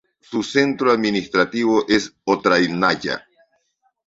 Su 0.19 0.41
centro 0.41 0.91
administrativo 0.91 1.85
es 1.87 2.15
Otrádnaya. 2.23 3.23